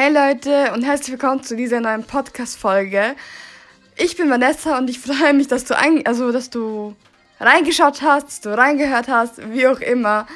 [0.00, 3.16] Hey Leute und herzlich willkommen zu dieser neuen Podcast-Folge.
[3.96, 6.94] Ich bin Vanessa und ich freue mich, dass du, ein, also, dass du
[7.40, 10.28] reingeschaut hast, dass du reingehört hast, wie auch immer.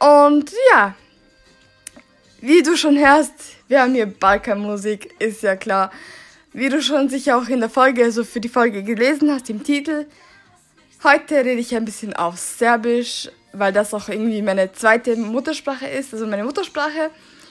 [0.00, 0.96] Und ja,
[2.40, 3.32] wie du schon hörst,
[3.68, 5.92] wir haben hier Balkanmusik, ist ja klar.
[6.52, 9.62] Wie du schon sicher auch in der Folge, also für die Folge gelesen hast, im
[9.62, 10.06] Titel.
[11.04, 16.12] Heute rede ich ein bisschen auf Serbisch, weil das auch irgendwie meine zweite Muttersprache ist,
[16.12, 17.10] also meine Muttersprache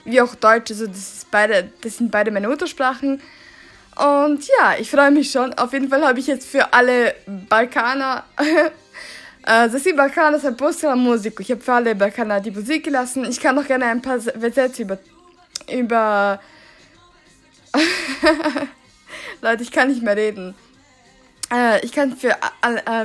[0.10, 0.72] wie auch Deutsch.
[0.72, 3.22] Also das, ist beide, das sind beide meine Muttersprachen.
[3.96, 5.54] Und ja, ich freue mich schon.
[5.56, 10.96] Auf jeden Fall habe ich jetzt für alle Balkaner, äh, das sind Balkaner, ein Poster
[10.96, 11.40] Musik.
[11.40, 13.26] Ich habe für alle Balkaner die Musik gelassen.
[13.30, 15.00] Ich kann noch gerne ein paar Sätze über,
[15.72, 16.40] über,
[19.42, 20.56] Leute, ich kann nicht mehr reden.
[21.54, 22.38] Äh, ich kann für,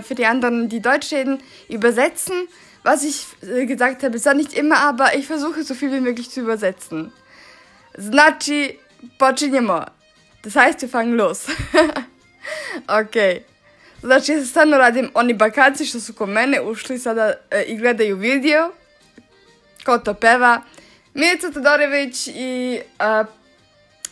[0.02, 2.46] für die anderen, die Deutsch reden, übersetzen
[2.84, 6.00] was ich äh, gesagt habe, ist ja nicht immer, aber ich versuche so viel wie
[6.00, 7.12] möglich zu übersetzen.
[7.98, 8.78] Znači,
[9.18, 9.84] počinjemo.
[10.42, 11.46] Das heißt, wir fangen los.
[13.00, 13.16] ok.
[14.00, 18.16] Znači, ja stvarno radim, oni bakanci što su ko mene ušli sada e, i gledaju
[18.16, 18.72] video,
[19.84, 20.62] ko to peva,
[21.14, 23.24] Milica Todorović i a,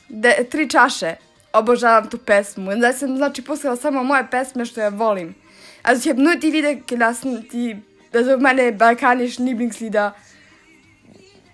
[0.08, 1.14] de, tri čaše.
[1.52, 2.77] Obožavam tu pesmu.
[2.77, 5.34] Da sam, znači, pustila samo moje pesme što ja volim.
[5.82, 7.77] Also ich habe nur die Lieder gelassen, die
[8.14, 10.14] also meine balkanischen Lieblingslieder,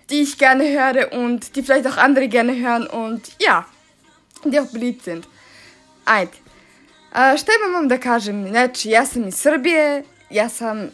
[0.09, 3.65] die ich gerne höre und die vielleicht auch andere gerne hören und ja,
[4.45, 5.27] die auch beliebt sind.
[6.05, 6.31] Ajde.
[7.11, 8.47] A, šta imam vam da kažem?
[8.47, 10.89] Znači, ja sam iz Srbije, ja sam,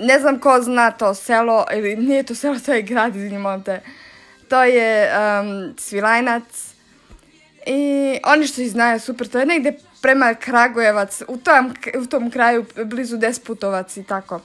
[0.00, 3.80] ne znam ko zna to selo, ili nije to selo, to je grad, izvinjamo te.
[4.48, 6.44] To je um, Svilajnac.
[7.66, 12.30] I oni što ih znaju, super, to je negde prema Kragujevac, u tom, u tom
[12.30, 14.40] kraju, blizu Desputovac i tako.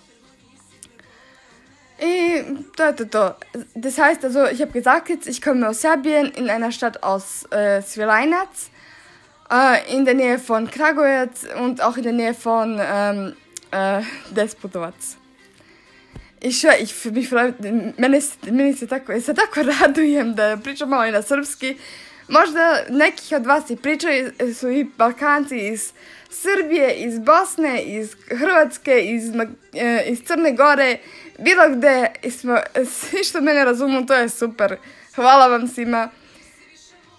[3.75, 7.45] Das heißt also, ich habe gesagt jetzt, ich komme aus Serbien in einer Stadt aus
[7.51, 8.49] äh, Svilajnac,
[9.51, 11.29] äh, in der Nähe von Kragujevac
[11.61, 13.33] und auch in der Nähe von ähm,
[13.71, 14.01] äh,
[14.35, 14.93] Despotovac.
[16.43, 17.53] I še, ich mich freue,
[17.97, 18.19] meni,
[18.51, 21.77] meni se tako, se tako radujem da pričam malo i na srpski.
[22.27, 25.93] Možda nekih od vas i pričaju su i Balkanci iz
[26.33, 29.23] Srbije, iz Bosne, iz Hrvatske, iz,
[30.05, 30.97] iz Crne Gore,
[31.39, 32.57] bilo gde smo,
[32.99, 34.77] svi što mene razumu, to je super.
[35.15, 36.09] Hvala vam svima.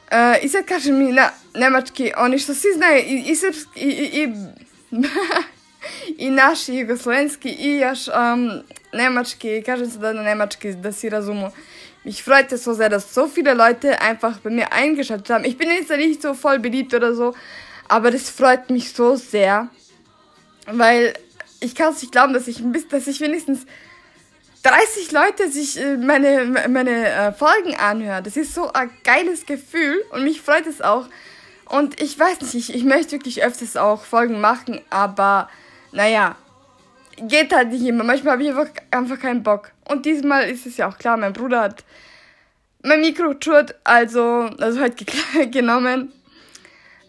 [0.04, 3.88] Uh, I sad kažem mi na nemački, oni što svi znaju i, i srpski i,
[3.88, 4.28] i, i,
[6.26, 11.50] i naši jugoslovenski i još um, nemački, kažem se da na nemački, da si razumu.
[12.04, 15.44] Mich freut es so sehr, dass so viele Leute einfach bei mir eingeschaltet haben.
[15.46, 17.34] Ich bin jetzt nicht so voll beliebt oder so,
[17.88, 19.68] aber das freut mich so sehr,
[20.66, 21.14] weil
[21.60, 23.66] ich kann es nicht glauben, dass ich, dass ich wenigstens
[24.62, 28.24] 30 Leute sich äh, meine, meine äh, Folgen anhören.
[28.24, 31.06] Das ist so ein geiles Gefühl und mich freut es auch.
[31.66, 35.48] Und ich weiß nicht, ich, ich möchte wirklich öfters auch Folgen machen, aber
[35.92, 36.36] naja,
[37.16, 38.04] geht halt nicht immer.
[38.04, 39.70] Manchmal habe ich einfach, einfach keinen Bock.
[39.88, 41.84] Und diesmal ist es ja auch klar, mein Bruder hat
[42.82, 45.02] mein Mikro tut, also, also halt
[45.52, 46.12] genommen.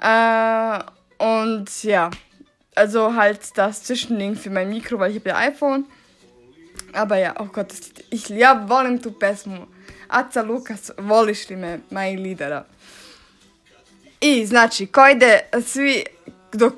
[0.06, 0.80] Äh,
[1.18, 2.12] und ja,
[2.76, 5.86] also halt das Zwischending für mein Mikro, weil ich habe ja iPhone.
[6.94, 7.74] Aber ja, oh Gott,
[8.12, 9.66] ich ja volim tu pesmu.
[10.08, 12.66] Aca Lukas, voliš li me, my lidera?
[14.22, 16.04] I znači, ko ide svi,
[16.54, 16.74] dok,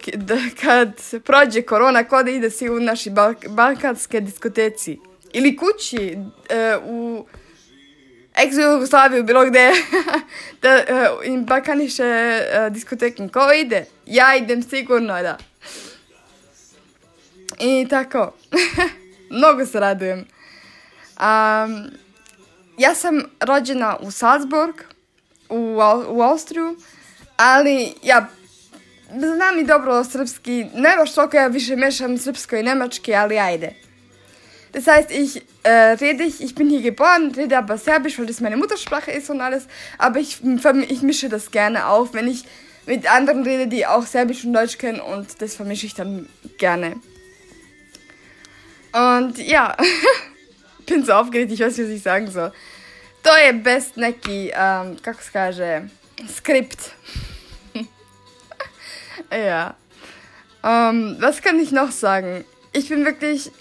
[0.62, 0.94] kad
[1.24, 5.00] prođe korona, ko ide svi u naši balk, balkanske diskoteci?
[5.34, 7.26] Ili kući uh, u
[8.38, 9.72] ex-Jugoslaviju, bilo gde,
[10.62, 13.28] da uh, im balkaniše uh, diskoteke.
[13.34, 13.86] Ko ide?
[14.06, 15.38] Ja idem sigurno, da.
[17.60, 18.34] I tako.
[19.38, 20.20] Mnogo se radujem.
[20.20, 21.92] Um,
[22.78, 24.76] ja sam rođena u Salzburg,
[25.50, 26.76] u, u Austriju,
[27.38, 28.28] ali ja
[29.12, 33.87] znam i dobro srpski, ne baš toliko, ja više mešam srpsko i nemački, ali ajde.
[34.72, 38.42] Das heißt, ich äh, rede, ich, ich bin hier geboren, rede aber Serbisch, weil das
[38.42, 39.68] meine Muttersprache ist und alles,
[39.98, 40.40] aber ich,
[40.90, 42.44] ich mische das gerne auf, wenn ich
[42.86, 46.28] mit anderen rede, die auch Serbisch und Deutsch kennen und das vermische ich dann
[46.58, 46.96] gerne.
[48.94, 49.76] Und ja,
[50.86, 52.52] bin so aufgeregt, ich weiß nicht, was ich sagen soll.
[53.24, 55.90] To je bez neki, um, kako se
[56.28, 56.94] Skript.
[59.32, 59.76] ja.
[60.64, 62.46] Um, was kann ich noch sagen?
[62.74, 63.52] Ich bin wirklich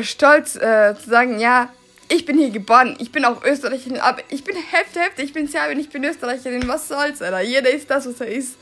[0.00, 1.70] stolz äh, zu sagen, ja,
[2.08, 5.46] ich bin hier geboren, ich bin auch Österreicherin, aber ich bin Hälfte, Hälfte, ich bin
[5.46, 7.40] Serbin, ich bin Österreicherin, was soll's, Alter.
[7.40, 8.56] Jeder ist das, was er ist.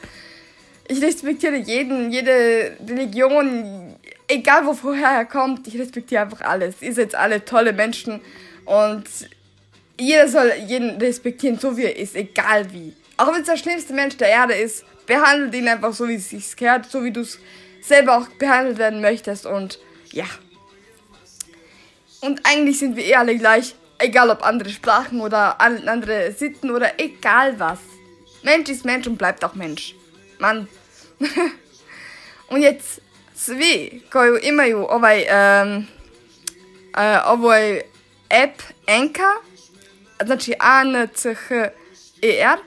[0.86, 3.94] Ich respektiere jeden, jede Religion,
[4.26, 6.76] egal woher er kommt, ich respektiere einfach alles.
[6.80, 8.20] Ihr seid alle tolle Menschen
[8.64, 9.04] und
[9.98, 12.94] jeder soll jeden respektieren, so wie er ist, egal wie.
[13.16, 16.30] Auch wenn es der schlimmste Mensch der Erde ist, behandelt ihn einfach so, wie es
[16.30, 17.38] sich gehört, so wie du es
[17.80, 19.78] selber auch behandelt werden möchtest und
[20.12, 20.26] ja.
[22.20, 26.99] Und eigentlich sind wir eh alle gleich, egal ob andere Sprachen oder andere Sitten oder
[26.99, 27.79] egal was.
[28.43, 29.94] Mensch ist Mensch und bleibt auch Mensch.
[30.38, 30.69] Mann.
[32.49, 33.00] und jetzt
[33.35, 35.85] svi koju imaju ovaj uh,
[37.25, 37.82] ovoj
[38.31, 39.32] app Enka,
[40.25, 41.55] znači A N C H
[42.23, 42.59] E R.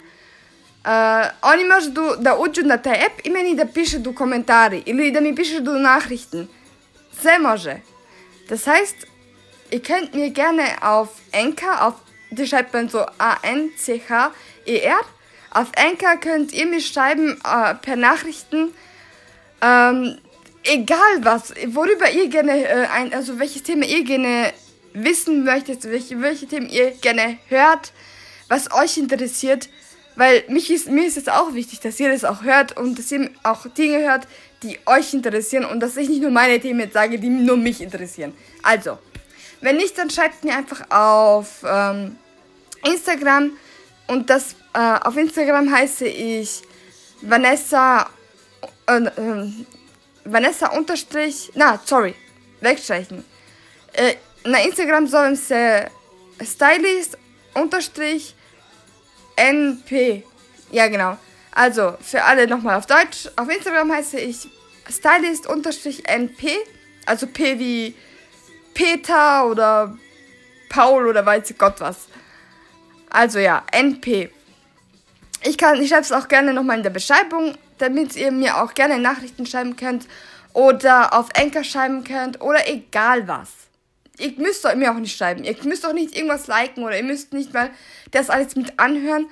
[0.86, 5.12] Uh, oni možu da uđu na taj app i meni da piše du komentari ili
[5.12, 6.48] da mi piše du Nachrichten.
[7.22, 7.82] Sehr može.
[8.50, 9.11] Das heißt,
[9.72, 11.96] ihr könnt mir gerne auf Enka, auf,
[12.30, 15.00] die schreibt man so A-N-C-H-E-R.
[15.52, 18.74] Auf Enka könnt ihr mir schreiben uh, per Nachrichten,
[19.62, 20.18] ähm,
[20.64, 24.54] egal was, worüber ihr gerne, äh, ein, also welches Thema ihr gerne
[24.94, 27.92] wissen möchtet, welche, welche Themen ihr gerne hört,
[28.48, 29.70] was euch interessiert.
[30.16, 33.12] Weil mich ist, mir ist es auch wichtig, dass ihr das auch hört und dass
[33.12, 34.28] ihr auch Dinge hört,
[34.62, 37.82] die euch interessieren und dass ich nicht nur meine Themen jetzt sage, die nur mich
[37.82, 38.34] interessieren.
[38.62, 39.00] Also,
[39.62, 42.18] wenn nicht, dann schreibt mir einfach auf ähm,
[42.84, 43.52] Instagram
[44.08, 46.62] und das äh, auf Instagram heiße ich
[47.22, 48.10] Vanessa
[48.88, 49.52] äh, äh,
[50.26, 52.16] Vanessa unterstrich na sorry
[52.60, 53.24] wegstreichen
[53.94, 55.88] äh, na Instagram zovem se
[56.44, 57.18] stylist
[57.54, 58.36] unterstrich
[59.36, 60.24] NP.
[60.72, 61.18] Ja, genau.
[61.54, 63.30] Also, für alle nochmal auf Deutsch.
[63.36, 64.48] Auf Instagram heiße ich
[64.90, 66.50] stylist-np.
[67.06, 67.96] Also P wie
[68.82, 69.96] Peter oder
[70.70, 72.08] Paul oder weiß Gott was.
[73.12, 74.32] Also ja, NP.
[75.44, 78.98] Ich ich schreibe es auch gerne nochmal in der Beschreibung, damit ihr mir auch gerne
[78.98, 80.08] Nachrichten schreiben könnt
[80.54, 83.50] oder auf Enker schreiben könnt oder egal was.
[84.18, 85.44] Ihr müsst mir auch nicht schreiben.
[85.44, 87.70] Ihr müsst auch nicht irgendwas liken oder ihr müsst nicht mal
[88.10, 89.28] das alles mit anhören.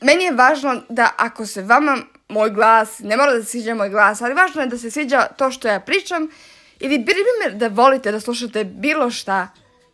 [0.00, 1.96] Meni je važno da ako se vama
[2.28, 5.26] moj glas, ne mora da se sviđa moj glas, ali važno je da se sviđa
[5.38, 6.28] to što ja pričam
[6.80, 9.48] ili primjer da volite da slušate bilo šta.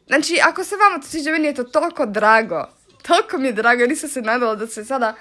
[0.06, 2.66] Znači, ako se vama to sviđa, meni je to toliko drago.
[3.02, 5.14] Toliko mi je drago, nisam se nadala da se sada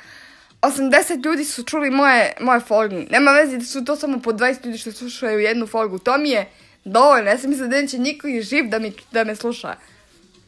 [0.62, 2.96] 80 ljudi su čuli moje, moje folgu.
[3.10, 6.00] Nema veze da su to samo po 20 ljudi što slušaju jednu folgu.
[6.00, 6.50] To mi je
[6.84, 7.30] dovoljno.
[7.30, 9.76] Ja sam mislila da neće niko živ da, mi, da me sluša.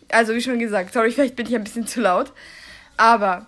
[0.10, 2.28] Also wie schon gesagt, sorry, vielleicht bin ich ein bisschen zu laut.
[2.98, 3.42] Aber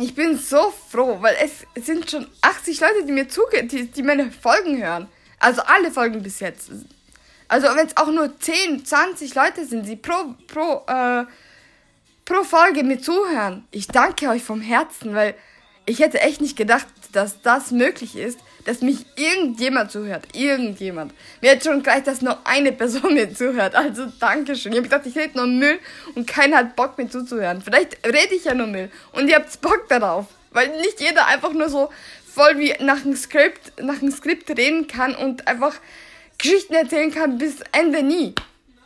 [0.00, 4.02] ich bin so froh, weil es sind schon 80 Leute, die mir zuge die, die
[4.02, 5.08] meine Folgen hören.
[5.40, 6.70] Also alle Folgen bis jetzt.
[7.48, 11.24] Also wenn es auch nur 10, 20 Leute sind, die pro, pro, äh,
[12.24, 13.66] pro Folge mir zuhören.
[13.70, 15.34] Ich danke euch vom Herzen, weil
[15.86, 20.24] ich hätte echt nicht gedacht, dass das möglich ist, dass mich irgendjemand zuhört.
[20.34, 21.14] Irgendjemand.
[21.40, 23.74] Mir hat schon gleich, dass nur eine Person mir zuhört.
[23.74, 24.72] Also Dankeschön.
[24.72, 25.78] Ich habe gedacht, ich rede nur Müll
[26.14, 27.62] und keiner hat Bock mir zuzuhören.
[27.62, 30.26] Vielleicht rede ich ja nur Müll und ihr habt Bock darauf.
[30.50, 31.90] Weil nicht jeder einfach nur so
[32.38, 35.74] voll wie nach einem Skript, nach einem Skript reden kann und einfach
[36.38, 38.32] Geschichten erzählen kann bis Ende nie.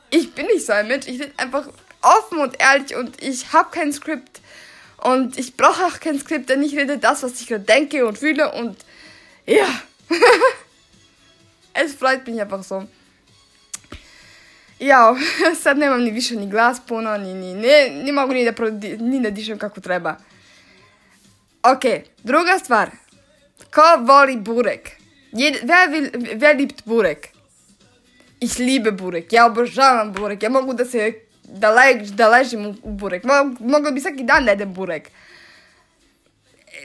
[0.09, 1.07] Ich bin nicht so ein Mensch.
[1.07, 1.69] Ich rede einfach
[2.01, 4.41] offen und ehrlich und ich habe kein Skript.
[4.97, 8.19] Und ich brauche auch kein Skript, denn ich rede das, was ich gerade denke und
[8.19, 8.77] fühle und
[9.47, 9.69] ja.
[11.75, 12.89] es freut mich einfach so.
[14.79, 15.17] Ja,
[15.63, 18.97] sad nemam ni više ni glas puno, ni, ni, ne, ni mogu ni da, prodi,
[18.97, 20.17] ni da dišem kako treba.
[21.63, 21.85] Ok,
[22.25, 23.02] druga stvar.
[23.71, 24.97] Ko voli burek?
[25.33, 27.29] Wer, will, wer liebt burek?
[28.41, 29.33] Ich liebe burek.
[29.33, 30.43] Ja obožavam burek.
[30.43, 31.13] Ja mogu da se
[31.45, 33.25] da, le, da ležim u, u burek.
[33.61, 35.11] Mogu bi svaki dan da jedem burek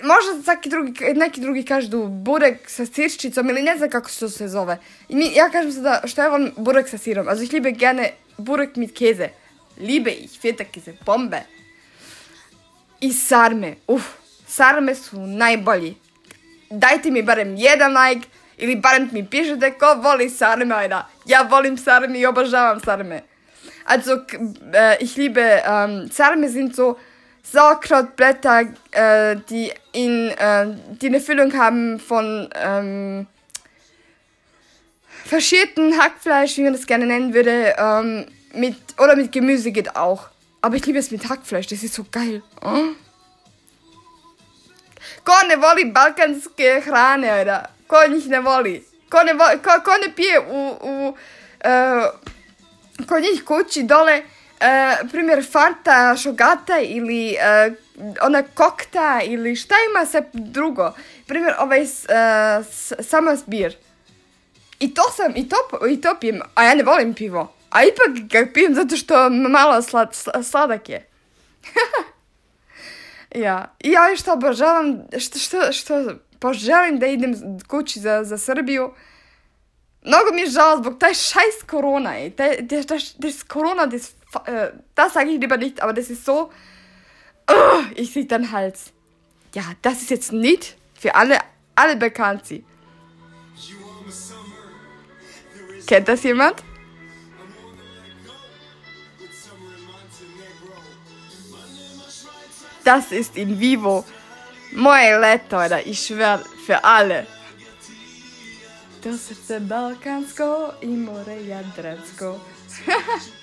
[0.03, 4.29] možda svaki drugi, neki drugi kažu burek sa sirčicom ili ne znam kako se to
[4.29, 4.77] se zove.
[5.10, 7.27] I mi, ja kažem sada što je on burek sa sirom.
[7.27, 9.29] Also ich liebe gerne burek mit Käse.
[9.79, 11.41] Liebe ich, feta Käse, bombe.
[13.01, 14.03] I sarme, uf,
[14.48, 15.96] sarme su najbolji.
[16.69, 21.07] Dajte mi barem jedan like ili barem mi pišete ko voli sarme, ajda.
[21.25, 23.21] Ja volim sarme i obožavam sarme.
[23.88, 24.17] Also,
[24.74, 26.97] äh, ich liebe, ähm, Sarme sind so
[27.43, 33.27] Sauerkrautblätter, äh, die, in, äh, die eine Füllung haben von ähm,
[35.24, 40.27] verschierten Hackfleisch, wie man das gerne nennen würde, ähm, mit, oder mit Gemüse geht auch.
[40.62, 42.43] Aber ich liebe es mit Hackfleisch, das ist so geil.
[42.62, 42.89] Oh?
[45.27, 47.65] Ko ne voli balkanske hrane, Alter.
[47.88, 48.77] Ko njih ne voli.
[49.12, 55.10] Ko ne, voli, ko, ko ne pije u, u uh, kod njih kući dole uh,
[55.12, 57.74] primjer Fanta, Šogata ili uh,
[58.22, 60.93] ona kokta ili šta ima se drugo.
[61.27, 61.86] Primjer ovaj
[63.01, 63.75] samo zbir.
[64.79, 67.53] I to sam, i to, i to pijem, a ja ne volim pivo.
[67.69, 71.07] A ipak ga pijem zato što malo slad, sladak je.
[73.36, 75.93] ja, ja što obožavam, što, što, što
[76.39, 77.36] poželim da idem
[77.67, 78.93] kući za, za Srbiju.
[80.03, 82.29] Mnogo mi je žal zbog taj scheiß Corona, ey.
[82.62, 84.13] Das, das, das Corona, das,
[84.46, 86.50] äh, das sage ich lieber nicht, aber das ist so,
[87.50, 88.93] uh, ich sehe dann Hals.
[89.53, 91.39] Ja, das ist jetzt nicht für alle,
[91.75, 92.46] alle bekannt.
[92.46, 92.63] Sie.
[95.88, 96.66] Kennt das jemand?
[102.88, 104.06] Das ist in vivo.
[104.72, 105.86] Moje leto, Alter.
[105.86, 107.27] Ich schwör, für alle.
[109.03, 112.39] To srce balkansko i more jadransko.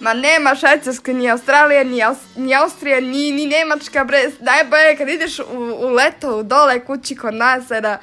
[0.00, 4.30] Ma nema Švajcarska, ni Australija, ni, Aus ni Austrija, ni, ni Nemačka, bre.
[4.40, 5.44] Najbolje kad ideš u,
[5.80, 7.98] u leto u dole kući kod nas, da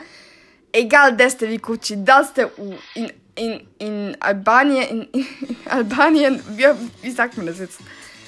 [0.74, 5.58] egal gde ste vi kući, da li ste u in, in, in Albanien, in, in
[5.66, 6.66] Albanien, wie,
[7.02, 7.80] wie sagt man das jetzt?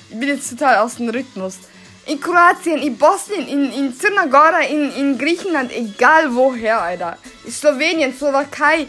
[0.09, 1.57] Ich bin jetzt total aus dem Rhythmus.
[2.05, 7.17] In Kroatien, in Bosnien, in, in Crna Gora, in, in Griechenland, egal woher, Alter.
[7.45, 8.87] In Slowenien, Slowakei,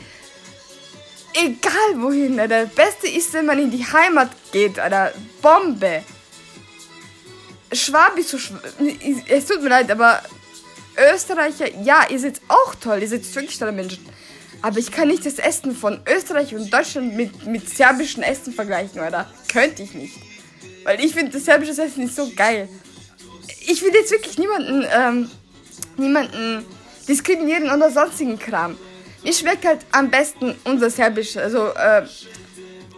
[1.35, 2.65] egal wohin, Alter.
[2.65, 5.12] Das Beste ist, wenn man in die Heimat geht, Alter.
[5.43, 6.03] Bombe.
[7.73, 8.35] Schwabisch,
[9.29, 10.23] es tut mir leid, aber
[11.15, 14.05] Österreicher, ja, ihr seid auch toll, ihr seid wirklich tolle Menschen.
[14.62, 19.00] Aber ich kann nicht das Essen von Österreich und Deutschland mit, mit serbischen Essen vergleichen,
[19.00, 19.31] oder?
[19.50, 20.17] Könnte ich nicht.
[20.85, 22.69] Weil ich finde, das serbische Essen ist so geil.
[23.67, 25.31] Ich will jetzt wirklich niemanden, ähm,
[25.97, 26.64] niemanden
[27.09, 28.76] diskriminieren oder sonstigen Kram.
[29.23, 32.02] Mir schmeckt halt am besten unser serbisches, also äh,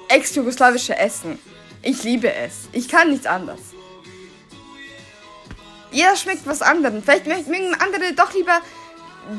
[0.09, 1.38] ex-jugoslawische Essen.
[1.83, 2.69] Ich liebe es.
[2.73, 3.59] Ich kann nichts anders.
[5.90, 7.02] Jeder schmeckt was anderes.
[7.04, 8.61] Vielleicht mögen andere doch lieber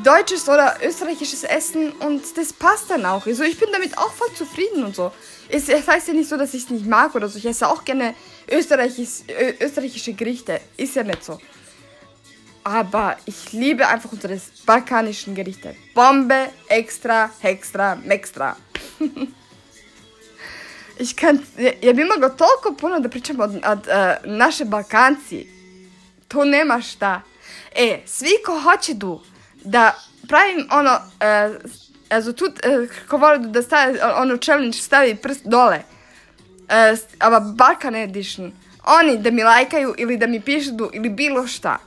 [0.02, 3.26] deutsches oder österreichisches Essen und das passt dann auch.
[3.26, 5.12] Also ich bin damit auch voll zufrieden und so.
[5.48, 7.38] Es, es heißt ja nicht so, dass ich es nicht mag oder so.
[7.38, 8.14] Ich esse auch gerne
[8.50, 9.22] österreichisch,
[9.60, 10.60] österreichische Gerichte.
[10.76, 11.38] Ist ja nicht so.
[12.62, 15.76] Aber ich liebe einfach unsere balkanischen Gerichte.
[15.94, 18.56] Bombe, extra, hextra, mextra.
[20.98, 21.40] ich kan,
[21.82, 25.46] ja bi mogla toliko puno da pričam od, od uh, naše Balkanci.
[26.28, 27.20] To nema šta.
[27.74, 29.20] E, svi ko hoće du
[29.64, 29.94] da
[30.28, 31.56] pravim ono, uh,
[32.10, 35.82] also tut, uh, ko vole da stavi, ono challenge stavi prst dole,
[36.68, 38.52] uh, aber Balkan Edition,
[38.84, 41.78] oni da mi lajkaju ili da mi pišu ili bilo šta.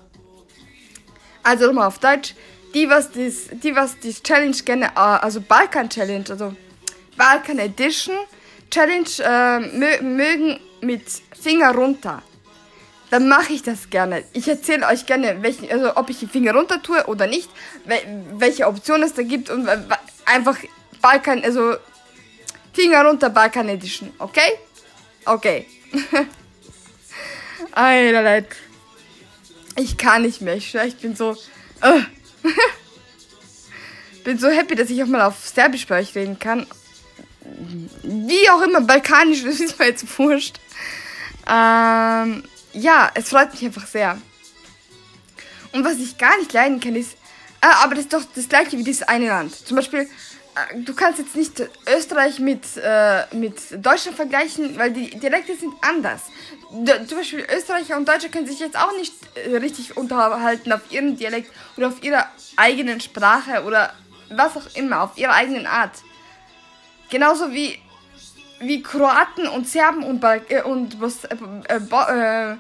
[1.44, 2.34] Also nochmal auf Deutsch,
[2.74, 6.54] die was das, die was das Challenge gerne, uh, also Balkan Challenge, also
[7.18, 8.16] Balkan Edition
[8.70, 12.20] Challenge uh, mö mögen mit Finger runter
[13.10, 14.24] dann mache ich das gerne.
[14.34, 17.50] Ich erzähle euch gerne, welchen, also ob ich die Finger runter tue oder nicht,
[18.34, 19.70] welche Option es da gibt und
[20.26, 20.58] einfach
[21.02, 21.76] Balkan, also
[22.74, 24.54] Finger runter Balkan Edition, okay?
[25.26, 25.68] Okay.
[27.72, 28.56] Alter, Leute.
[29.78, 31.32] Ich kann nicht mehr, ich bin so.
[31.84, 32.02] Uh.
[34.24, 36.66] bin so happy, dass ich auch mal auf Serbisch bei euch reden kann.
[38.04, 40.60] Wie auch immer, balkanisch, das ist mir jetzt wurscht.
[41.50, 42.44] Ähm
[42.78, 44.18] ja, es freut mich einfach sehr.
[45.74, 47.14] Und was ich gar nicht leiden kann, ist,
[47.62, 49.54] äh, aber das ist doch das gleiche wie dieses eine Land.
[49.54, 55.10] Zum Beispiel, äh, du kannst jetzt nicht Österreich mit, äh, mit Deutschland vergleichen, weil die
[55.10, 56.22] Dialekte sind anders.
[56.72, 60.82] D zum Beispiel Österreicher und Deutsche können sich jetzt auch nicht äh, richtig unterhalten auf
[60.92, 63.94] ihrem Dialekt oder auf ihrer eigenen Sprache oder
[64.30, 65.94] was auch immer, auf ihrer eigenen Art.
[67.10, 67.80] Genauso wie
[68.60, 71.36] wie Kroaten und Serben und, ba äh, und Bos äh,
[71.76, 72.56] äh,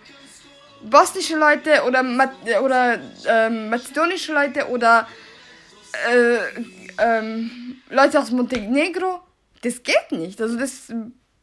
[0.84, 2.32] bosnische Leute oder, Ma
[2.64, 5.08] oder ähm, mazedonische Leute oder
[6.12, 6.38] äh,
[7.00, 9.22] ähm, Leute aus Montenegro.
[9.62, 10.40] Das geht nicht.
[10.42, 10.94] Also das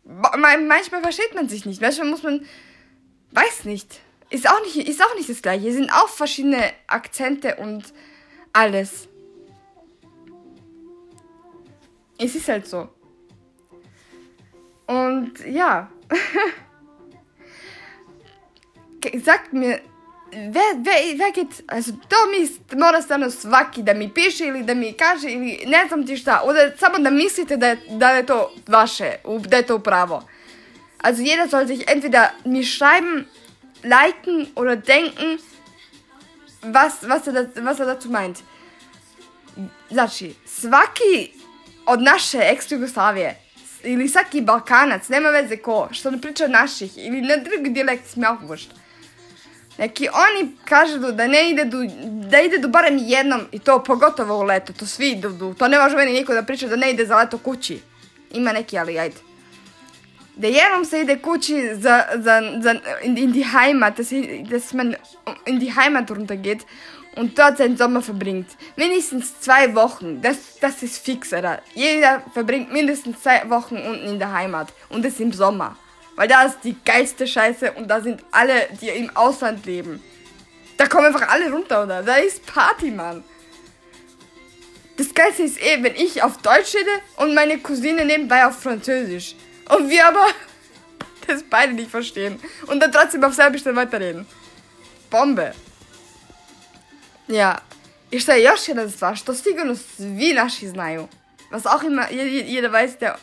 [0.05, 1.81] manchmal versteht man sich nicht.
[1.81, 2.47] Manchmal muss man
[3.33, 4.01] weiß nicht.
[4.31, 5.69] Ist auch nicht ist auch nicht das gleiche.
[5.69, 7.85] Es sind auch verschiedene Akzente und
[8.53, 9.09] alles.
[12.19, 12.89] Es ist halt so.
[14.87, 15.89] Und ja.
[19.25, 19.81] Sagt mir,
[20.31, 24.75] wer, wer, wer geht, also to mi mora stvarno svaki da mi piše ili da
[24.75, 28.27] mi kaže ili ne znam ti šta, oder samo da mislite da je, da je
[28.27, 29.13] to vaše,
[29.49, 30.23] da je to pravo.
[30.99, 33.27] Also jeder soll sich entweder mir schreiben,
[33.83, 35.39] liken oder denken,
[36.63, 38.43] was, was, er, was er dazu meint.
[39.91, 41.33] Znači, svaki
[41.87, 43.44] od naše ex-Jugoslavije
[43.85, 48.71] ili svaki balkanac, nema veze ko, što ne priča naših, ili na drugi dijalekt smjahvošt.
[49.79, 51.79] Neki oni kažu da ne ide do,
[52.31, 55.79] da ide do barem jednom, i to pogotovo u leto, to svi idu, to ne
[55.79, 57.81] može meni niko da priča da ne ide za leto kući.
[58.33, 59.34] Ima neki, ali ajde.
[60.37, 63.99] Da jednom se ide kući za, za, za, in, die Heimat,
[64.51, 64.95] dass, man
[65.47, 66.67] in die Heimat runtergeht
[67.17, 68.49] und dort seinen Sommer verbringt.
[68.77, 71.61] Mindestens zwei Wochen, das, das ist fix, oder?
[71.75, 75.77] Jeder verbringt mindestens zwei Wochen unten in der Heimat und das im Sommer.
[76.17, 80.03] Weil da ist die geilste Scheiße und da sind alle, die im Ausland leben.
[80.77, 82.03] Da kommen einfach alle runter, oder?
[82.03, 83.23] Da ist Party, Mann.
[84.97, 89.35] Das Geilste ist eh, wenn ich auf Deutsch rede und meine Cousine nebenbei auf Französisch.
[89.71, 90.27] Und wir aber
[91.27, 92.41] das beide nicht verstehen.
[92.67, 94.27] Und dann trotzdem auf Serbisch dann weiterreden.
[95.11, 95.53] Bombe.
[97.29, 97.59] Ja.
[98.11, 101.09] I šta je još jedna stvar, što sigurno svi naši znaju.
[101.51, 103.15] Was auch immer jeder weiß, der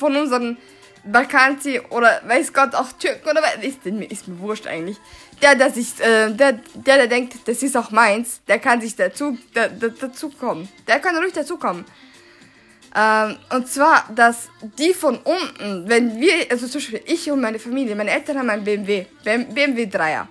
[0.00, 0.56] von unseren
[1.04, 4.96] Balkanci oder weiß Gott auch Türken oder was, ist, ist mir wurscht eigentlich.
[5.40, 8.94] Der, der sich, äh, der, der, der denkt, das ist auch meins, der kann sich
[8.94, 9.68] dazu, da.
[9.68, 11.84] Der kann ruhig dazukommen.
[12.94, 17.58] Ähm, und zwar, dass die von unten, wenn wir, also zum Beispiel ich und meine
[17.58, 20.26] Familie, meine Eltern haben einen BMW, BMW 3er.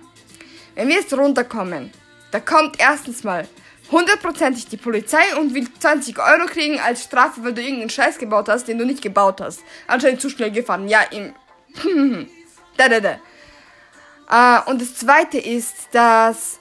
[0.74, 1.92] Wenn wir jetzt runterkommen,
[2.30, 3.48] da kommt erstens mal
[3.90, 8.48] hundertprozentig die Polizei und will 20 Euro kriegen als Strafe, weil du irgendeinen Scheiß gebaut
[8.48, 9.60] hast, den du nicht gebaut hast.
[9.86, 10.88] Anscheinend zu schnell gefahren.
[10.88, 11.34] Ja, im.
[12.76, 13.18] da, da, da.
[14.34, 16.58] Uh, und das zweite ist, dass,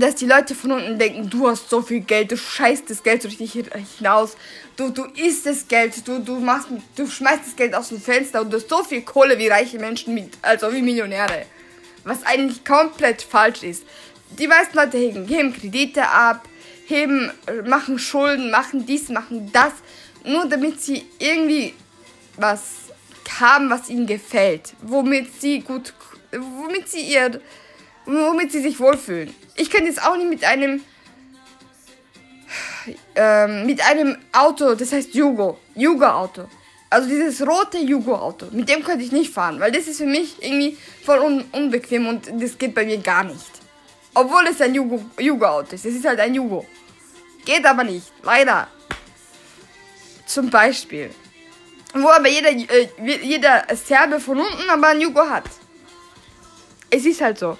[0.00, 3.22] dass die Leute von unten denken, du hast so viel Geld, du scheißt das Geld
[3.22, 3.52] so richtig
[3.98, 4.36] hinaus,
[4.76, 8.40] du, du isst das Geld, du, du, machst, du schmeißt das Geld aus dem Fenster
[8.40, 11.46] und du hast so viel Kohle wie reiche Menschen, also wie Millionäre.
[12.04, 13.84] Was eigentlich komplett falsch ist.
[14.38, 16.46] Die meisten Leute heben, heben Kredite ab,
[16.86, 17.30] heben,
[17.66, 19.72] machen Schulden, machen dies, machen das,
[20.24, 21.74] nur damit sie irgendwie
[22.36, 22.84] was
[23.40, 25.94] haben, was ihnen gefällt, womit sie gut,
[26.32, 27.40] womit sie ihr,
[28.06, 29.34] womit sie sich wohlfühlen.
[29.56, 30.82] Ich könnte jetzt auch nicht mit einem
[33.14, 36.44] ähm, mit einem Auto, das heißt Jugo, Jugo-Auto.
[36.90, 40.36] Also dieses rote Jugo-Auto, mit dem könnte ich nicht fahren, weil das ist für mich
[40.40, 43.50] irgendwie voll un unbequem und das geht bei mir gar nicht.
[44.14, 45.84] Obwohl es ein Jugo-Auto ist.
[45.84, 46.64] Es ist halt ein Jugo.
[47.44, 48.12] Geht aber nicht.
[48.22, 48.68] Leider.
[50.24, 51.10] Zum Beispiel.
[51.92, 52.88] Wo aber jeder, äh,
[53.22, 55.44] jeder Serbe von unten aber ein Jugo hat.
[56.90, 57.58] Es ist halt so.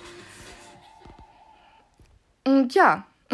[2.44, 3.06] Und ja.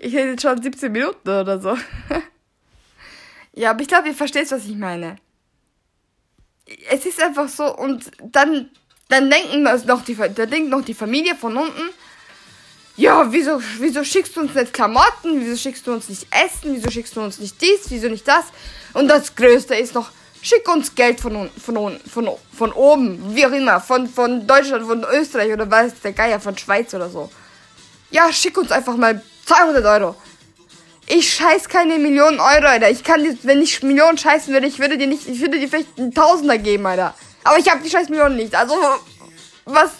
[0.00, 1.76] ich hätte jetzt schon 17 Minuten oder so.
[3.54, 5.16] ja, aber ich glaube, ihr versteht, was ich meine.
[6.90, 8.70] Es ist einfach so und dann
[9.12, 11.90] dann denken noch die, da denkt noch die Familie von unten,
[12.96, 16.90] ja, wieso, wieso schickst du uns nicht Klamotten, wieso schickst du uns nicht Essen, wieso
[16.90, 18.46] schickst du uns nicht dies, wieso nicht das?
[18.94, 20.10] Und das Größte ist noch,
[20.42, 25.04] schick uns Geld von, von, von, von oben, wie auch immer, von, von Deutschland, von
[25.04, 27.30] Österreich oder weiß der Geier, von Schweiz oder so.
[28.12, 30.14] Ja, schick uns einfach mal 200 Euro.
[31.08, 32.90] Ich scheiß keine Millionen Euro, Alter.
[32.90, 35.98] Ich kann, wenn ich Millionen scheißen würde, ich würde dir nicht, ich würde dir vielleicht
[35.98, 37.14] einen Tausender geben, Alter.
[37.42, 38.54] Aber ich habe die scheiß Millionen nicht.
[38.54, 38.74] Also,
[39.64, 39.90] was?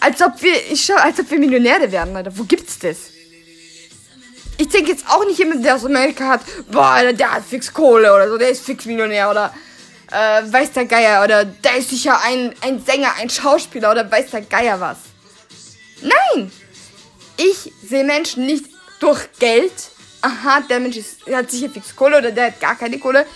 [0.00, 2.36] Als ob wir, ich schau, als ob wir Millionäre werden, Alter.
[2.36, 2.96] Wo gibt's das?
[4.58, 7.72] Ich denke jetzt auch nicht jemand, der aus Amerika hat, boah, Alter, der hat fix
[7.72, 9.54] Kohle oder so, der ist fix Millionär oder
[10.10, 14.30] äh, weiß der Geier oder der ist sicher ein, ein Sänger, ein Schauspieler oder weiß
[14.30, 14.96] der Geier was.
[16.02, 16.50] Nein!
[17.36, 18.66] Ich sehe Menschen nicht
[19.00, 19.72] durch Geld.
[20.22, 23.26] Aha, der Mensch ist, hat sicher fix Kohle oder der hat gar keine Kohle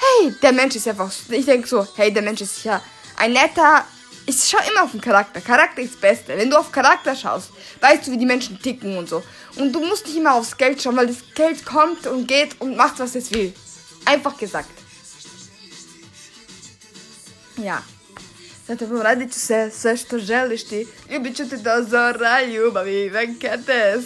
[0.00, 2.82] hey, der Mensch ist einfach, ich denke so, hey, der Mensch ist ja
[3.16, 3.84] ein netter,
[4.26, 5.40] ich schaue immer auf den Charakter.
[5.40, 6.36] Charakter ist das Beste.
[6.36, 9.22] Wenn du auf Charakter schaust, weißt du, wie die Menschen ticken und so.
[9.56, 12.76] Und du musst nicht immer aufs Geld schauen, weil das Geld kommt und geht und
[12.76, 13.52] macht, was es will.
[14.04, 14.70] Einfach gesagt.
[17.56, 17.82] Ja.
[18.70, 20.86] Zato radit ću se sve što želiš ti.
[21.10, 24.04] Ljubit ću te do zora ljubavi, venketes.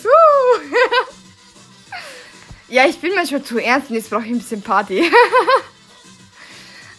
[2.69, 5.11] ja, ich bin manchmal zu ernst und jetzt brauche ich ein bisschen Party.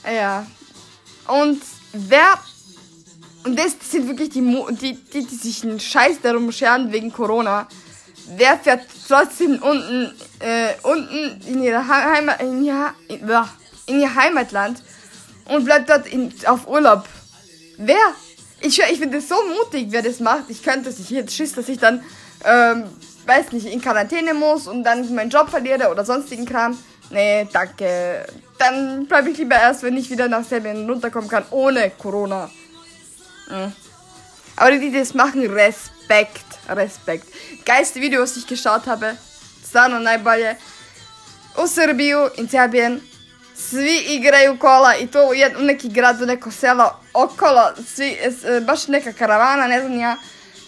[0.05, 0.45] Ja.
[1.27, 1.61] Und
[1.93, 2.37] wer.
[3.45, 4.41] Und das sind wirklich die,
[4.81, 7.67] die, die, die sich einen Scheiß darum scheren wegen Corona.
[8.37, 12.93] Wer fährt trotzdem unten, äh, unten in ihre Heimat, in ihr,
[13.87, 14.83] in ihr Heimatland
[15.45, 17.07] und bleibt dort in, auf Urlaub?
[17.77, 18.15] Wer?
[18.61, 20.49] Ich, ich finde es so mutig, wer das macht.
[20.49, 20.99] Ich könnte es.
[20.99, 22.03] Ich hätte Schiss, dass ich dann,
[22.43, 22.85] ähm,
[23.25, 26.77] weiß nicht, in Quarantäne muss und dann meinen Job verliere oder sonstigen Kram.
[27.09, 28.25] Nee, danke.
[28.57, 32.49] Dann bleibe ich lieber erst, wenn ich wieder nach Serbien runterkommen kann, ohne Corona.
[33.49, 33.73] Mhm.
[34.55, 36.45] Aber die, die das machen, Respekt.
[36.69, 37.27] Respekt.
[37.65, 39.17] Geilste Video, was ich geschaut habe.
[39.67, 40.57] Stvarno najbolje.
[41.57, 43.01] U Srbiju, in Serbien,
[43.57, 48.17] svi igraju kola i to u, jed, u neki grad, u neko selo okolo, svi,
[48.61, 50.17] baš neka karavana, ne znam ja,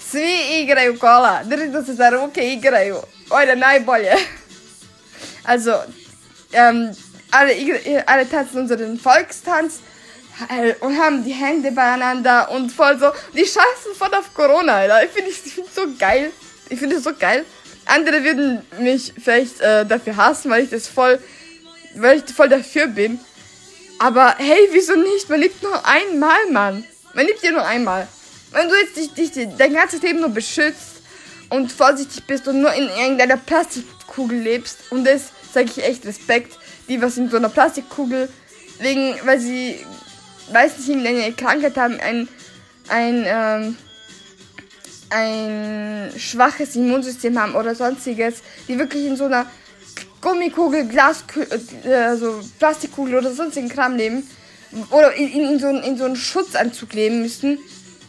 [0.09, 2.97] svi igraju kola, držite se za ruke igraju.
[3.29, 4.13] Ojde, najbolje.
[5.43, 5.71] Also,
[6.51, 6.93] ähm,
[7.31, 7.53] alle,
[8.05, 9.79] alle tanzen unseren Volkstanz
[10.49, 13.11] äh, und haben die Hände beieinander und voll so.
[13.33, 15.03] Die scheißen voll auf Corona, Alter.
[15.05, 16.31] Ich finde ich find so geil.
[16.69, 17.45] Ich finde es so geil.
[17.85, 21.19] Andere würden mich vielleicht äh, dafür hassen, weil ich das voll,
[22.01, 23.19] weil ich voll dafür bin.
[23.99, 25.29] Aber hey, wieso nicht?
[25.29, 26.83] Man lebt nur einmal, Mann.
[27.13, 28.07] Man lebt ja nur einmal.
[28.51, 31.01] Wenn du jetzt dich, dich dein ganzes Leben nur beschützt
[31.49, 36.57] und vorsichtig bist und nur in irgendeiner Plastikkugel lebst, und das sage ich echt Respekt,
[36.87, 38.29] die was in so einer Plastikkugel
[38.79, 39.85] wegen, weil sie,
[40.51, 42.27] weiß nicht, irgendeine Krankheit haben, ein,
[42.87, 43.77] ein, ähm,
[45.09, 49.47] ein schwaches Immunsystem haben oder sonstiges, die wirklich in so einer
[50.27, 51.23] Gummikugel, Glas,
[51.85, 54.29] äh, also Plastikkugel oder sonstigen Kram leben
[54.91, 57.59] oder in, in, in, so, in so einen Schutzanzug leben müssen.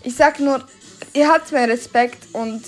[0.03, 0.67] Ich sag nur,
[1.13, 2.65] ihr habt meinen Respekt und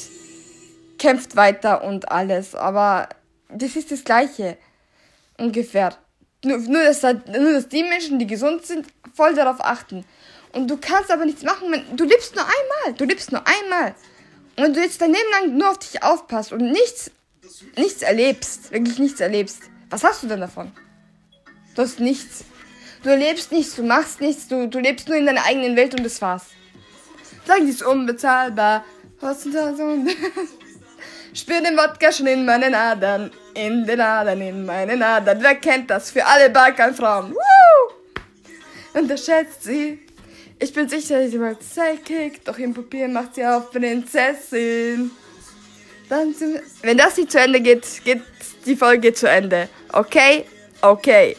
[0.99, 3.09] kämpft weiter und alles, aber
[3.49, 4.57] das ist das Gleiche.
[5.37, 5.97] Ungefähr.
[6.45, 10.05] Nur, nur, dass, nur, dass die Menschen, die gesund sind, voll darauf achten.
[10.53, 12.97] Und du kannst aber nichts machen, wenn du lebst nur einmal.
[12.97, 13.97] Du lebst nur einmal.
[14.57, 17.11] Und du jetzt dein Leben lang nur auf dich aufpasst und nichts,
[17.77, 20.73] nichts erlebst, wirklich nichts erlebst, was hast du denn davon?
[21.75, 22.45] Du hast nichts.
[23.03, 26.05] Du erlebst nichts, du machst nichts, du, du lebst nur in deiner eigenen Welt und
[26.05, 26.47] das war's.
[27.47, 28.85] Sagen die ist unbezahlbar.
[31.33, 35.39] Spür den Wodka schon in meinen Adern, in den Adern, in meinen Adern.
[35.41, 36.11] Wer kennt das?
[36.11, 37.33] Für alle Balkanfrauen.
[37.33, 38.99] Woo!
[38.99, 40.01] Unterschätzt sie.
[40.59, 45.11] Ich bin sicher, sie macht Sidekick, doch im Papier macht sie auch Prinzessin.
[46.11, 46.35] Dann
[46.83, 48.21] Wenn das nicht zu Ende geht, geht
[48.67, 49.69] die Folge zu Ende.
[49.93, 50.45] Okay?
[50.83, 51.37] Okay.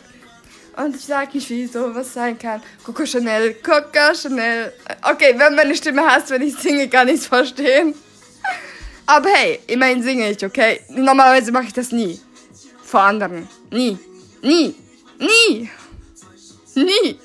[0.77, 2.62] Und ich sag nicht, wie sowas sein kann.
[2.84, 4.71] Coco Chanel, Coco Chanel.
[5.03, 7.93] Okay, wenn meine Stimme hasst, wenn ich singe, kann ich es verstehen.
[9.05, 10.79] Aber hey, immerhin singe ich, okay?
[10.88, 12.19] Normalerweise mache ich das nie.
[12.81, 13.49] Vor anderen.
[13.71, 13.97] Nie.
[14.41, 14.73] Nie.
[15.19, 15.69] Nie.
[16.75, 17.19] Nie.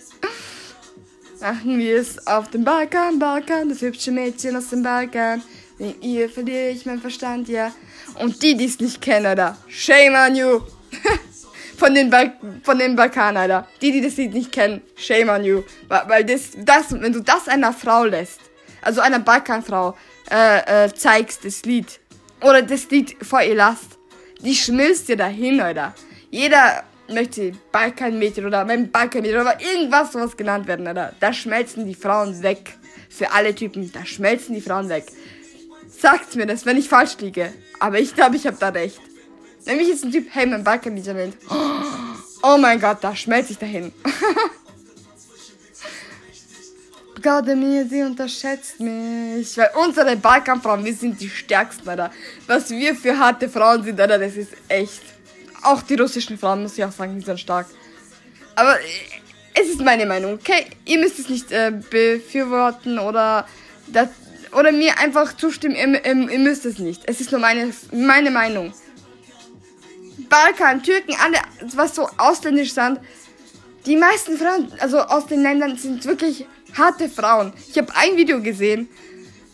[1.40, 5.42] Machen wir es auf dem Balkan, Balkan, das hübsche Mädchen aus dem Balkan.
[5.78, 7.72] Wegen ihr verliere ich meinen Verstand, ja.
[8.18, 9.56] Und die, die es nicht kennen, Alter.
[9.68, 10.60] Shame on you.
[11.76, 13.68] von den, ba von den Balkan, Alter.
[13.82, 15.62] Die, die das Lied nicht kennen, shame on you.
[15.88, 18.40] Weil das, das, wenn du das einer Frau lässt,
[18.82, 19.96] also einer Balkanfrau,
[20.30, 22.00] äh, äh, zeigst, das Lied.
[22.42, 23.98] Oder das Lied vor ihr lasst.
[24.40, 25.94] Die schmilzt dir dahin, Alter.
[26.30, 31.12] Jeder möchte Balkanmädchen oder mein Balkanmädchen oder irgendwas sowas genannt werden, Alter.
[31.20, 32.74] Da schmelzen die Frauen weg.
[33.08, 35.06] Für alle Typen, da schmelzen die Frauen weg.
[35.88, 37.52] Sagt mir das, wenn ich falsch liege.
[37.78, 39.00] Aber ich glaube, ich habe da recht.
[39.66, 41.36] Nämlich ist ein Typ, hey, mein Balkanmädchen nennt.
[42.42, 43.92] Oh mein Gott, da schmelze ich dahin.
[47.20, 49.56] Glaube mir, sie unterschätzt mich.
[49.56, 52.12] Weil unsere Balkanfrauen, wir sind die stärksten, Alter.
[52.46, 55.02] Was wir für harte Frauen sind, Alter, das ist echt.
[55.62, 57.66] Auch die russischen Frauen, muss ich auch sagen, die sind stark.
[58.54, 58.84] Aber äh,
[59.54, 60.66] es ist meine Meinung, okay?
[60.84, 63.46] Ihr müsst es nicht äh, befürworten oder,
[63.88, 64.10] das,
[64.52, 65.76] oder mir einfach zustimmen.
[65.76, 67.02] Ihr, ihr, ihr, müsst es nicht.
[67.06, 68.72] Es ist nur meine, meine Meinung.
[70.28, 71.38] Balkan, Türken, alle,
[71.74, 73.00] was so ausländisch sind,
[73.84, 77.52] die meisten Frauen, also aus den Ländern, sind wirklich harte Frauen.
[77.68, 78.88] Ich habe ein Video gesehen,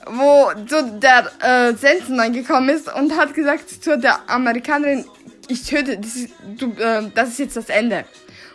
[0.06, 5.04] wo so der äh, Sensenmann gekommen ist und hat gesagt zu der Amerikanerin,
[5.48, 8.04] ich töte, das ist, du, äh, das ist jetzt das Ende.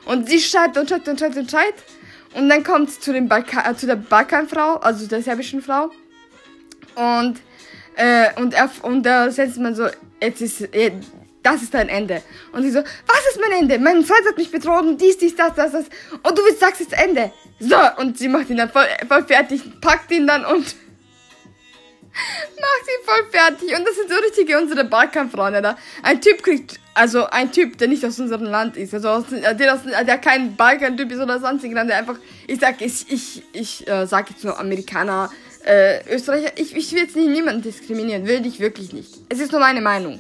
[0.06, 1.76] Und sie schreit und schreit und schreit und schreit.
[2.34, 5.92] Und dann kommt sie zu, dem Balkan, äh, zu der Balkanfrau, also der serbischen Frau.
[6.98, 7.40] Und,
[7.96, 9.88] äh, und, er, und der Sensenmann so,
[10.20, 10.92] jetzt ist, äh,
[11.44, 12.24] das ist dein Ende.
[12.52, 13.78] Und sie so, was ist mein Ende?
[13.78, 15.86] Mein Freund hat mich betrogen, dies, dies, das, das, das.
[16.24, 17.32] Und du sagst jetzt Ende.
[17.60, 20.58] So, und sie macht ihn dann voll, voll fertig, packt ihn dann und
[22.16, 23.78] macht ihn voll fertig.
[23.78, 25.78] Und das sind so richtige unsere Balkanfrauen, oder?
[26.02, 29.74] Ein Typ kriegt, also ein Typ, der nicht aus unserem Land ist, also aus, der,
[29.74, 33.88] aus, der kein Balkan-Typ ist oder sonstigen Land, der einfach, ich sag, ich, ich, ich
[33.88, 35.30] äh, sag jetzt nur Amerikaner,
[35.68, 39.14] äh, Österreicher, ich, ich will jetzt nicht niemanden diskriminieren, will ich wirklich nicht.
[39.30, 40.20] Es ist nur meine Meinung.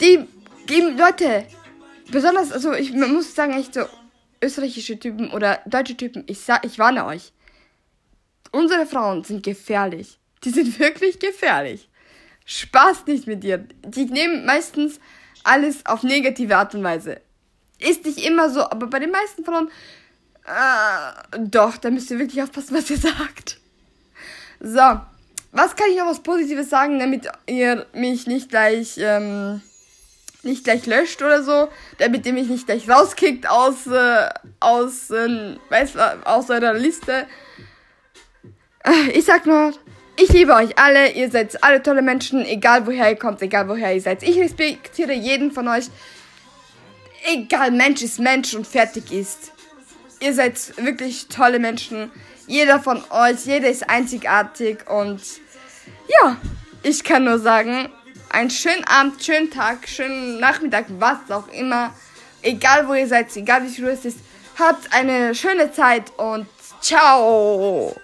[0.00, 0.24] Die
[0.66, 1.44] geben Leute,
[2.10, 3.82] besonders, also ich muss sagen, echt so,
[4.40, 7.32] österreichische Typen oder deutsche Typen, ich sag, ich warne euch.
[8.52, 10.18] Unsere Frauen sind gefährlich.
[10.44, 11.88] Die sind wirklich gefährlich.
[12.46, 13.58] Spaß nicht mit dir.
[13.84, 15.00] Die nehmen meistens
[15.42, 17.20] alles auf negative Art und Weise.
[17.78, 19.70] Ist nicht immer so, aber bei den meisten Frauen,
[20.44, 23.59] äh, doch, da müsst ihr wirklich aufpassen, was ihr sagt.
[24.60, 25.00] So,
[25.52, 29.62] was kann ich noch was Positives sagen, damit ihr mich nicht gleich, ähm,
[30.42, 31.68] nicht gleich löscht oder so,
[31.98, 34.28] damit ihr mich nicht gleich rauskickt aus, äh,
[34.60, 37.26] aus, äh, weiß, aus eurer Liste.
[38.84, 39.72] Äh, ich sag nur,
[40.16, 43.94] ich liebe euch alle, ihr seid alle tolle Menschen, egal woher ihr kommt, egal woher
[43.94, 44.22] ihr seid.
[44.22, 45.86] Ich respektiere jeden von euch.
[47.26, 49.52] egal, Mensch ist Mensch und fertig ist.
[50.20, 52.10] Ihr seid wirklich tolle Menschen.
[52.46, 55.20] Jeder von euch, jeder ist einzigartig und
[56.08, 56.36] ja,
[56.82, 57.88] ich kann nur sagen,
[58.30, 61.94] einen schönen Abend, schönen Tag, schönen Nachmittag, was auch immer.
[62.42, 64.18] Egal wo ihr seid, egal wie viel es ist,
[64.58, 66.46] habt eine schöne Zeit und
[66.80, 67.94] ciao.